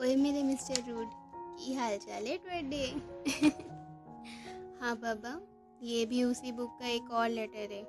ओए 0.00 0.14
मेरे 0.16 0.42
mister 0.42 0.90
rude 0.90 1.08
की 1.58 1.74
हाल 1.74 1.96
चाल 1.98 2.26
है 2.26 2.36
टुडे 2.38 2.86
हाँ 4.80 4.94
बाबा, 4.96 5.40
ये 5.82 6.04
भी 6.06 6.22
उसी 6.24 6.52
बुक 6.52 6.70
का 6.80 6.86
एक 6.86 7.10
और 7.10 7.28
लेटर 7.28 7.72
है, 7.72 7.82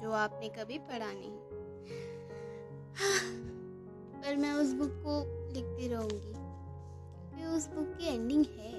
जो 0.00 0.12
आपने 0.12 0.48
कभी 0.48 0.78
पढ़ा 0.78 1.12
नहीं। 1.12 1.36
पर 4.22 4.36
मैं 4.36 4.52
उस 4.52 4.72
बुक 4.72 4.92
को 5.06 5.20
लिखती 5.54 5.88
रहूँगी, 5.88 6.32
क्योंकि 6.32 7.44
उस 7.46 7.66
बुक 7.68 7.96
की 7.98 8.06
एंडिंग 8.06 8.44
है। 8.58 8.72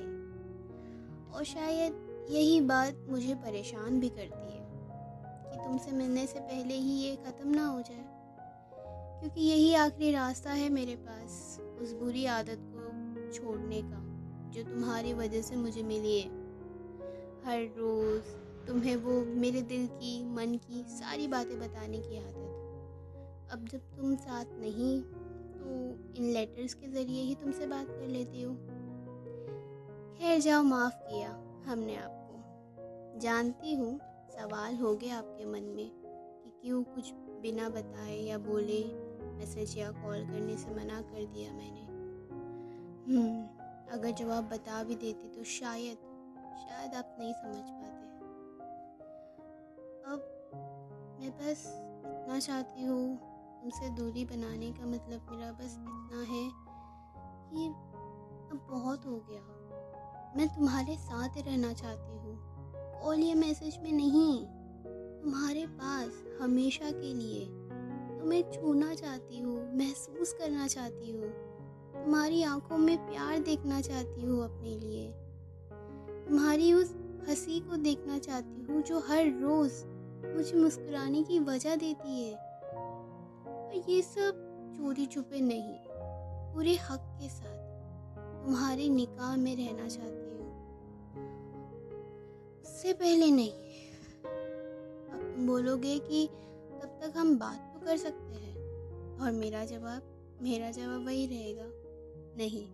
और 1.34 1.43
शायद 1.46 2.27
यही 2.32 2.61
बात 2.61 3.05
मुझे 3.09 3.36
परेशान 3.36 4.00
भी 4.00 4.09
करती 4.09 4.54
है, 4.54 4.64
कि 5.50 5.57
तुमसे 5.57 5.91
मिलने 5.91 6.25
से 6.27 6.39
पहले 6.39 6.75
ही 6.75 6.93
ये 7.02 7.16
ख़त्म 7.16 7.55
ना 7.55 7.68
हो 7.68 7.82
जाए। 7.82 8.18
क्योंकि 9.20 9.41
यही 9.41 9.73
आखिरी 9.73 10.11
रास्ता 10.11 10.52
है 10.52 10.70
मेरे 10.70 10.95
पास 10.95 11.59
उस 11.81 11.94
बुरी 11.94 12.25
आदत 12.25 12.57
को 12.59 13.31
छोड़ने 13.34 13.81
का, 13.81 13.99
जो 14.52 14.63
तुम्हारी 14.63 15.13
वजह 15.13 15.41
से 15.41 15.55
मुझे 15.55 15.84
मिली 15.84 16.20
है। 16.20 16.27
हर 17.45 17.63
रोज़ 17.77 18.23
तुम्हें 18.67 18.95
वो 18.95 19.25
मेरे 19.25 19.61
दिल 19.61 19.88
की, 19.88 20.23
मन 20.25 20.55
की 20.55 20.84
सारी 20.84 21.27
बातें 21.27 21.59
बताने 21.59 21.99
की 21.99 22.17
आदत 22.17 22.55
अब 23.52 23.66
जब 23.66 23.80
तुम 23.80 24.16
साथ 24.16 24.45
नहीं 24.45 25.02
तो 25.02 25.75
इन 26.17 26.31
लेटर्स 26.33 26.73
के 26.73 26.88
ज़रिए 26.88 27.22
ही 27.22 27.36
तुमसे 27.36 27.67
बात 27.67 27.88
कर 27.88 28.08
लेती 28.08 28.41
हूँ। 28.41 28.55
खैर, 30.17 30.39
जाओ, 30.39 30.63
माफ़ 30.63 30.94
किया 30.94 31.30
हमने 31.67 31.95
आपको। 31.95 33.20
जानती 33.20 33.75
हूँ, 33.75 33.99
सवाल 34.30 34.75
हो 34.75 34.95
गया 34.95 35.17
आपके 35.17 35.45
मन 35.45 35.63
में 35.63 35.89
कि 36.44 36.52
क्यों 36.61 36.83
कुछ 36.83 37.11
बिना 37.13 37.70
बताए 37.70 38.17
या 38.17 38.38
बोले 38.38 39.09
मैसेज 39.39 39.77
या 39.77 39.91
कॉल 39.91 40.25
करने 40.25 40.55
से 40.57 40.75
मना 40.75 41.02
कर 41.02 41.25
दिया 41.25 41.52
मैंने। 41.52 41.81
हम्म, 43.09 43.44
अगर 43.91 44.11
जवाब 44.11 44.50
बता 44.50 44.83
भी 44.83 44.95
देती 44.95 45.27
तो 45.27 45.44
शायद 45.44 45.97
शायद 46.59 46.94
आप 46.94 47.16
नहीं 47.19 47.33
समझ 47.33 47.64
पाते। 47.69 48.08
अब 50.11 50.19
मैं 51.22 51.31
बस 51.31 51.64
इतना 52.05 52.39
चाहती 52.39 52.83
हूँ 52.83 53.17
तुमसे 53.61 53.89
दूरी 53.89 54.25
बनाने 54.25 54.72
का 54.72 54.86
मतलब 54.86 55.27
मेरा 55.31 55.52
बस 55.52 55.77
इतना 55.80 56.21
है 56.21 56.44
कि 57.49 57.67
अब 58.52 58.67
बहुत 58.69 59.05
हो 59.05 59.19
गया। 59.30 59.42
मैं 60.38 60.47
तुम्हारे 60.47 60.95
साथ 60.95 61.38
रहना 61.38 61.73
चाहती 61.73 62.17
हूँ 62.17 62.38
कॉल 63.02 63.19
या 63.19 63.36
मैसेज 63.36 63.77
में 63.77 63.92
नहीं। 63.92 64.45
तुम्हारे 65.21 65.66
पास 65.67 66.23
हमेशा 66.42 66.92
के 66.92 67.14
लिए 67.14 67.45
तुम्हें 68.20 68.52
छूना 68.52 68.94
चाहती 68.94 69.39
हूँ, 69.39 69.78
महसूस 69.78 70.34
करना 70.34 70.67
चाहती 70.67 71.12
हूँ। 71.12 71.30
तुम्हारी 71.94 72.44
आँखों 72.44 72.78
में 72.78 72.98
प्यार 72.98 73.39
देखना 73.39 73.81
चाहती 73.81 74.22
हूँ 74.22 74.44
अपने 74.44 74.70
लिए। 74.70 75.08
तुम्हारी 76.28 76.73
उस 76.73 76.95
हँसी 77.30 77.59
को 77.59 77.78
देखना 77.78 78.17
चाहती 78.17 78.61
हूँ 78.61 78.81
जो 78.81 79.00
हर 79.00 79.26
रोज़ 79.42 79.86
मुझे 80.36 80.58
मुस्कुराने 80.58 81.23
की 81.23 81.39
वजह 81.39 81.76
देती 81.76 82.23
है। 82.23 82.34
और 82.34 83.89
ये 83.89 84.02
सब 84.02 84.45
चोरी 84.78 85.06
छुपे 85.06 85.39
नहीं, 85.39 85.78
पूरे 86.54 86.76
हक 86.76 87.08
के 87.22 87.30
साथ 87.30 87.58
तुम्हारे 88.45 88.89
निकाह 88.89 89.36
में 89.38 89.56
रहना 89.56 89.88
चाहती 89.88 90.31
हूँ। 90.31 90.48
उससे 92.64 92.94
पहले 92.94 93.31
नहीं। 93.31 93.52
अब 95.09 95.33
तुम 95.36 95.48
बोलोगे 95.48 95.98
कि 96.00 96.28
तब 96.72 97.00
तक 97.04 97.17
हम 97.17 97.38
बात 97.39 97.69
कर 97.85 97.97
सकते 97.97 98.35
हैं। 98.35 99.17
और 99.17 99.31
मेरा 99.31 99.66
जवाब 99.66 100.16
मेरा 100.41 100.72
जवाब 100.72 101.05
वही 101.05 101.25
रहेगा। 101.27 101.66
नहीं, 102.38 102.67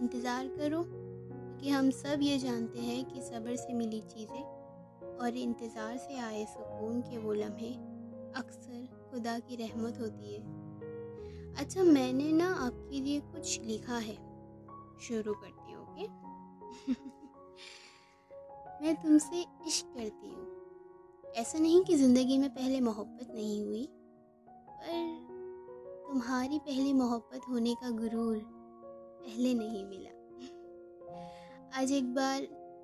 इंतज़ार 0.00 0.48
करो, 0.48 0.82
क्योंकि 0.82 1.68
हम 1.68 1.90
सब 1.90 2.18
ये 2.22 2.38
जानते 2.38 2.78
हैं 2.78 3.04
कि 3.04 3.20
सब्र 3.20 3.56
से 3.56 3.74
मिली 3.74 4.00
चीज़ें 4.00 4.42
और 5.18 5.36
इंतज़ार 5.36 5.96
से 5.96 6.18
आए 6.18 6.44
सुकून 6.44 7.00
के 7.00 7.18
वो 7.18 7.32
लम्हे 7.32 7.70
अक्सर 8.36 9.08
खुदा 9.10 9.38
की 9.38 9.56
रहमत 9.56 10.00
होती 10.00 10.34
है। 10.34 10.40
अच्छा 11.54 11.82
मैंने 11.82 12.32
ना 12.32 12.54
आपके 12.54 13.00
लिए 13.00 13.20
कुछ 13.20 13.60
लिखा 13.60 13.98
है। 13.98 14.16
शुरू 15.00 15.34
करती 15.34 15.72
हूँ, 15.72 15.82
ओके? 15.82 16.06
मैं 18.82 18.94
तुमसे 18.94 19.46
इश्क 19.66 19.86
करती 19.86 20.28
हूँ। 20.28 21.32
ऐसा 21.36 21.58
नहीं 21.58 21.84
कि 21.84 21.96
ज़िंदगी 21.96 22.38
में 22.38 22.50
पहले 22.50 22.80
मोहब्बत 22.80 23.28
नहीं 23.34 23.66
हुई। 23.66 23.88
पर 24.88 25.24
तुम्हारी 26.08 26.58
पहली 26.58 26.92
मोहब्बत 26.92 27.40
होने 27.50 27.74
का 27.74 27.90
गुरूर 27.90 28.36
पहले 29.24 29.54
नहीं 29.54 29.84
मिला। 29.84 30.10
आज 31.80 31.92
एक 31.92 32.14
बार 32.14 32.40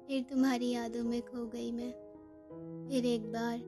फिर 0.09 0.23
तुम्हारी 0.23 0.71
यादों 0.71 1.05
में 1.05 1.23
खो 1.23 1.47
गई 1.47 1.73
मैं। 1.73 1.93
फिर 2.91 3.07
एक 3.07 3.33
बार 3.33 3.59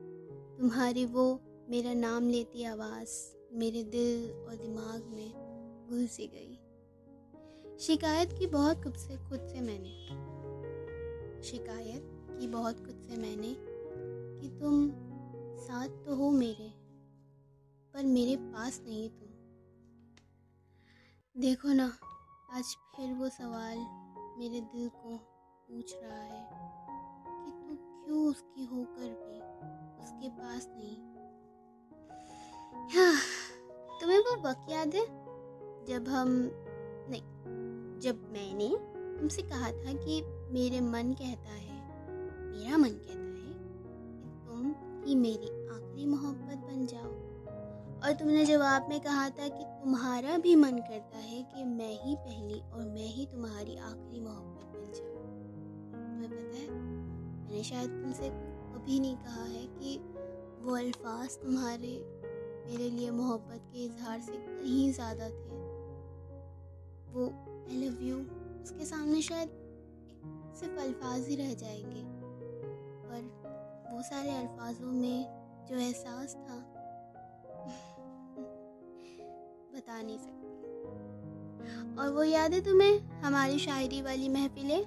तुम्हारी 0.59 1.05
वो 1.05 1.39
मेरा 1.69 1.93
नाम 1.93 2.29
लेती 2.29 2.63
आवाज़ 2.63 3.09
मेरे 3.53 3.83
दिल 3.83 4.31
और 4.31 4.55
दिमाग 4.55 5.03
में 5.03 5.33
घुस 5.89 6.17
गई। 6.19 6.59
शिकायत 7.79 8.33
की 8.39 8.47
बहुत 8.47 8.83
खुद 8.83 8.93
से 8.93 9.17
खुद 9.17 9.39
से 9.39 9.61
मैंने। 9.61 10.07
शिकायत 11.43 12.27
की 12.39 12.47
बहुत 12.47 12.85
खुद 12.85 13.01
से 13.09 13.17
मैंने 13.17 13.55
कि 14.41 14.59
तुम 14.59 14.91
साथ 15.57 15.89
तो 15.89 16.15
हो 16.15 16.31
मेरे। 16.31 16.82
पर 17.93 18.05
मेरे 18.05 18.35
पास 18.35 18.81
नहीं 18.85 19.09
तुम। 19.09 19.27
देखो 21.41 21.73
ना, 21.73 21.93
आज 22.51 22.63
फिर 22.95 23.13
वो 23.13 23.29
सवाल 23.29 23.77
मेरे 24.39 24.61
दिल 24.61 24.89
को 24.89 25.17
पूछ 25.67 25.95
रहा 26.03 26.21
है 26.21 26.47
कि 27.45 27.51
तू 27.51 27.75
क्यों 27.75 28.27
उसकी 28.27 28.65
होकर 28.65 29.01
भी 29.01 29.39
उसके 30.03 30.29
पास 30.29 30.67
नहीं? 30.69 30.97
हाँ 32.95 33.15
तुम्हें 34.01 34.19
वो 34.19 34.49
वक्त 34.49 34.69
याद 34.69 34.95
है? 34.95 35.05
जब 35.85 36.07
हम, 36.07 36.51
नहीं, 37.09 37.21
जब 37.99 38.31
मैंने 38.31 38.69
तुमसे 39.19 39.41
कहा 39.41 39.71
था 39.71 39.93
कि 39.93 40.21
मेरे 40.25 40.81
मन 40.81 41.13
कहता 41.13 41.49
है, 41.49 41.81
मेरा 42.51 42.77
मन 42.77 42.89
कहता 42.89 43.13
है 43.13 43.53
कि 43.53 44.33
तुम 44.47 44.75
ही 45.05 45.15
मेरी 45.15 45.67
आखिरी 45.67 46.05
मोहब्बत 46.05 46.42
और 48.03 48.13
तुमने 48.13 48.45
जवाब 48.45 48.89
में 48.89 48.99
कहा 48.99 49.29
था 49.29 49.47
कि 49.47 49.63
तुम्हारा 49.63 50.37
भी 50.37 50.55
मन 50.55 50.77
करता 50.77 51.17
है 51.17 51.43
कि 51.43 51.63
मैं 51.63 52.03
ही 52.03 52.15
पहली 52.15 52.59
और 52.59 52.79
मैं 52.79 53.07
ही 53.07 53.25
तुम्हारी 53.25 53.75
आखिरी 53.75 54.19
मोहब्बत 54.19 54.65
बन 54.65 54.91
जाऊँ। 54.93 55.23
तुम्हें 55.91 56.29
पता 56.31 56.57
है, 56.57 56.67
मैंने 56.69 57.63
शायद 57.63 57.89
तुमसे 57.89 58.29
कभी 58.29 58.99
नहीं 58.99 59.15
कहा 59.15 59.43
है 59.43 59.65
कि 59.65 59.97
वो 60.61 60.75
अल्फाज 60.75 61.37
तुम्हारे, 61.37 61.93
मेरे 62.67 62.89
लिए 62.89 63.11
मोहब्बत 63.11 63.69
के 63.73 63.85
इजहार 63.85 64.19
से 64.19 64.31
कहीं 64.31 64.91
ज़्यादा 64.93 65.29
थे। 65.29 65.61
वो 67.13 67.25
आई 67.69 67.75
लव 67.77 68.03
यू 68.03 68.17
उसके 68.63 68.85
सामने 68.85 69.21
शायद 69.21 69.49
सिर्फ़ 70.59 70.79
अल्फाज 70.79 71.27
ही 71.27 71.35
रह 71.35 71.53
जाएँगे। 71.53 72.03
पर 73.05 73.21
वो 73.93 74.01
सारे 74.01 74.29
अल्फाजों 74.29 74.91
में 74.91 75.25
जो 75.69 75.75
एहसास 75.75 76.35
था 76.35 76.82
बता 79.93 80.01
नहीं 80.01 80.17
सकती। 80.17 80.57
और 82.01 82.13
वो 82.13 82.23
याद 82.23 82.53
है 82.53 82.61
तुम्हें, 82.61 82.99
हमारी 82.99 83.59
शायरी 83.59 84.01
वाली 84.01 84.29
महफिलें? 84.29 84.85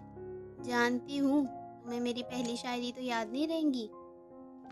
जानती 0.67 1.17
हूँ, 1.17 1.47
तुम्हें 1.83 2.01
मेरी 2.01 2.23
पहली 2.23 2.57
शायरी 2.57 2.93
तो 2.93 3.03
याद 3.03 3.29
नहीं 3.29 3.49
रहेंगी। 3.49 3.91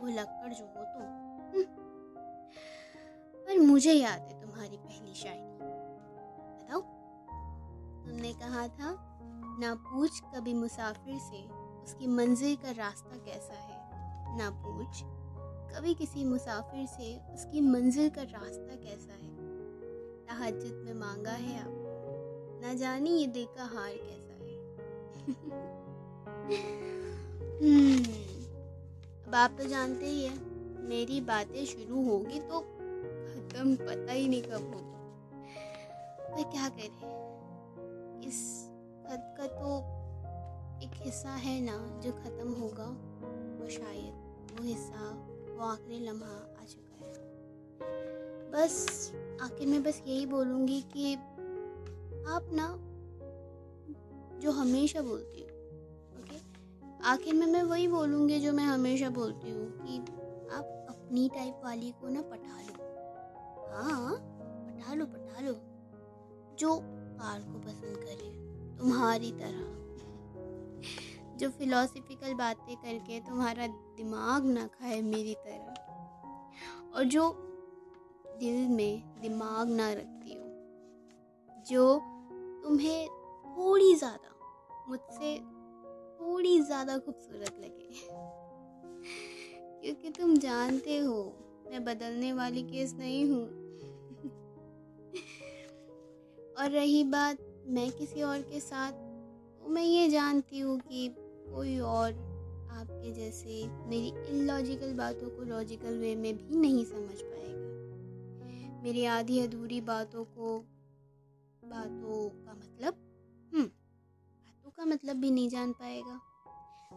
वो 0.00 0.08
जो 0.50 0.64
हो 0.64 0.84
तुम। 0.84 1.02
हम्म। 1.54 1.64
पर 3.46 3.58
मुझे 3.58 3.92
याद 3.92 4.20
है 4.20 4.40
तुम्हारी 4.40 4.76
पहली 4.76 5.14
शायरी। 5.14 5.58
बताओ। 6.56 6.80
तुमने 8.06 8.32
कहा 8.32 8.68
था, 8.68 9.20
ना 9.60 9.74
पूछ 9.74 10.20
कभी 10.20 10.54
मुसाफिर 10.54 11.18
से, 11.18 11.48
उसकी 11.82 12.06
मंजिल 12.06 12.56
का 12.56 12.70
रास्ता 12.70 13.16
कैसा 13.16 13.54
है? 13.54 13.78
ना 14.38 14.50
पूछ 14.50 15.02
कभी 15.76 15.94
किसी 15.94 16.24
मुसाफिर 16.24 16.86
से, 16.86 17.20
उसकी 17.34 17.60
मंजिल 17.60 18.10
का 18.10 18.22
रास्ता 18.22 18.76
कैसा 18.76 19.12
है? 19.12 19.33
तहजद 20.34 20.76
में 20.84 20.94
मांगा 21.00 21.30
है 21.30 21.58
आप 21.58 21.74
ना 22.62 22.72
जानी 22.74 23.10
ये 23.10 23.26
दिल 23.34 23.44
का 23.56 23.64
हार 23.64 23.92
कैसा 23.96 24.34
है। 24.36 24.54
हम्म, 27.60 28.00
अब 29.26 29.34
आप 29.34 29.50
तो 29.58 29.64
जानते 29.68 30.06
ही 30.06 30.24
है 30.24 30.34
मेरी 30.88 31.20
बातें 31.20 31.64
शुरू 31.66 32.02
होगी 32.04 32.38
तो 32.48 32.60
खत्म 32.60 33.66
पता 33.76 34.12
ही 34.12 34.24
नहीं 34.28 34.42
कब 34.42 34.64
होगी। 34.74 34.92
पर 36.24 36.42
क्या 36.52 36.68
करें 36.78 37.02
इस 38.28 38.40
खत 39.06 39.34
का 39.38 39.46
तो 39.54 39.68
एक 40.84 40.94
हिस्सा 41.04 41.34
है 41.46 41.56
ना 41.60 41.76
जो 42.04 42.10
ख़त्म 42.14 42.48
होगा 42.60 42.88
वो 43.60 43.66
शायद 43.70 44.12
वो 44.52 44.64
हिस्सा 44.64 45.04
वो 45.48 45.62
आखिरी 45.66 45.98
लम्हा 46.06 46.34
आ 46.60 46.64
चुका 46.64 46.83
बस, 48.54 49.12
आखिर 49.42 49.66
में 49.68 49.82
बस 49.82 50.02
यही 50.06 50.26
बोलूँगी 50.26 50.80
कि 50.80 51.14
आप 52.32 52.48
ना 52.52 52.66
जो 54.40 54.50
हमेशा 54.50 55.00
बोलती 55.02 55.40
हूँ 55.40 55.48
ओके 56.20 56.38
आखिर 57.04 57.34
में 57.34 57.46
मैं 57.46 57.62
वही 57.62 57.88
बोलूँगी 57.88 58.40
जो 58.40 58.52
मैं 58.52 58.64
हमेशा 58.64 59.08
बोलती 59.10 59.50
हूँ 59.50 59.66
कि 59.70 59.98
आप 60.54 60.86
अपनी 60.88 61.28
टाइप 61.28 61.60
वाली 61.64 61.90
को 61.90 62.08
ना 62.08 62.22
पटा 62.22 62.60
लो। 62.60 62.84
हाँ 63.74 64.12
पटा 64.66 64.94
लो 64.94 65.06
पटा 65.06 65.40
लो। 65.40 65.52
जो 66.58 66.76
कार 67.18 67.40
को 67.40 67.58
पसंद 67.58 67.96
करे, 67.96 68.30
तुम्हारी 68.78 69.32
तरह। 69.32 69.82
जो 71.36 71.50
फिलोसफिकल 71.50 72.34
बातें 72.34 72.76
करके 72.76 73.20
तुम्हारा 73.20 73.66
दिमाग 73.66 74.46
ना 74.46 74.66
खाए 74.66 75.00
मेरी 75.02 75.34
तरह। 75.34 75.74
और 76.96 77.04
जो 77.04 77.50
दिल 78.40 78.68
में 78.68 79.20
दिमाग 79.22 79.68
ना 79.70 79.92
रखती 79.92 80.34
हो, 80.34 80.44
जो 81.68 82.00
तुम्हें 82.64 83.06
थोड़ी 83.46 83.94
ज़्यादा, 83.94 84.30
मुझसे 84.88 85.36
थोड़ी 86.18 86.58
ज़्यादा 86.60 86.98
खूबसूरत 86.98 87.58
लगे। 87.60 87.88
क्योंकि 89.82 90.10
तुम 90.10 90.36
जानते 90.38 90.98
हो, 90.98 91.22
मैं 91.66 91.84
बदलने 91.84 92.32
वाली 92.32 92.62
केस 92.62 92.94
नहीं 92.94 93.24
हूँ। 93.30 93.44
और 96.58 96.70
रही 96.70 97.02
बात 97.04 97.38
मैं 97.66 97.90
किसी 97.90 98.22
और 98.22 98.42
के 98.42 98.60
साथ 98.60 98.92
तो 98.92 99.68
मैं 99.68 99.82
ये 99.82 100.08
जानती 100.08 100.58
हूँ 100.58 100.78
कि 100.80 101.08
कोई 101.54 101.78
और 101.78 102.12
आपके 102.72 103.12
जैसे 103.12 103.62
मेरी 103.88 104.12
इलॉजिकल 104.30 104.92
बातों 104.92 105.28
को 105.28 105.42
लॉजिकल 105.42 105.98
वे 105.98 106.14
में 106.14 106.36
भी 106.36 106.56
नहीं 106.56 106.84
समझ 106.84 107.20
पाएगा। 107.20 107.63
मेरी 108.84 109.04
आधी 109.04 109.40
अधूरी 109.40 109.80
बातों 109.80 110.24
को, 110.24 110.64
बातों 111.64 112.28
का 112.28 112.54
मतलब? 112.54 112.94
हम्म 113.54 113.62
बातों 113.62 114.70
का 114.70 114.84
मतलब 114.84 115.16
भी 115.16 115.30
नहीं 115.30 115.48
जान 115.48 115.72
पाएगा। 115.72 116.20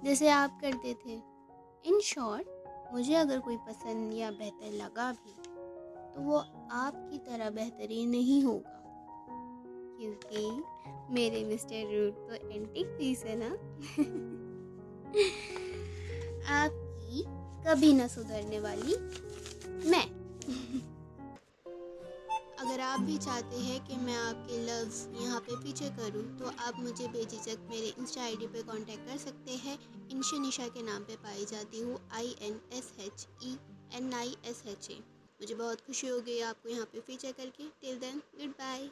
जैसे 0.03 0.29
आप 0.29 0.57
करते 0.61 0.93
थे। 0.93 1.21
इन 1.85 1.99
शॉर्ट, 1.99 2.47
मुझे 2.93 3.13
अगर 3.13 3.39
कोई 3.39 3.57
पसंद 3.57 4.13
या 4.13 4.31
बेहतर 4.31 4.71
लगा 4.71 5.11
भी 5.11 5.35
तो 6.15 6.21
वो 6.21 6.43
आपकी 6.71 7.17
तरह 7.17 7.49
बेहतरीन 7.49 8.09
नहीं 8.09 8.43
होगा। 8.43 8.83
क्योंकि 9.99 10.63
मेरे 11.13 11.43
मिस्टर 11.43 11.69
रूट 11.69 12.29
तो 12.29 12.51
एंटिक 12.51 12.87
पीस 12.87 13.23
है 13.23 13.35
ना? 13.35 13.49
आपकी 16.63 17.23
कभी 17.67 17.93
ना 17.93 18.07
सुधरने 18.07 18.59
वाली 18.59 18.95
मैं। 19.89 20.17
आप 22.87 22.99
भी 22.99 23.17
चाहते 23.17 23.57
हैं 23.59 23.79
कि 23.85 23.95
मैं 23.97 24.15
आपके 24.17 24.57
लव्स 24.65 24.97
यहाँ 25.13 25.39
पे 25.39 25.55
पीछे 25.63 25.89
करूँ 25.97 26.23
तो 26.39 26.51
आप 26.65 26.79
मुझे 26.79 27.07
बेझिझक 27.07 27.65
मेरे 27.69 27.87
इंस्टा 27.99 28.21
आईडी 28.23 28.47
पे 28.47 28.61
कांटेक्ट 28.63 29.07
कर 29.07 29.17
सकते 29.17 29.55
हैं। 29.63 29.77
इंशा 30.11 30.37
निशा 30.37 30.67
के 30.67 30.81
नाम 30.83 31.03
पे 31.03 31.15
पाई 31.23 31.45
जाती 31.45 31.79
हूँ 31.79 31.99
I 32.15 32.35
N 32.41 32.59
S 32.73 32.91
H 33.05 33.27
E 33.43 33.57
N 33.97 34.13
I 34.13 34.35
S 34.45 34.63
H 34.67 34.89
A 34.91 34.99
मुझे 35.41 35.55
बहुत 35.55 35.81
खुशी 35.87 36.07
हो 36.07 36.19
गई 36.21 36.39
आपको 36.43 36.69
यहाँ 36.69 36.85
पे 36.93 36.99
फीचर 37.07 37.31
करके। 37.31 37.67
Till 37.81 37.99
then 37.99 38.21
good 38.39 38.51
bye 38.61 38.89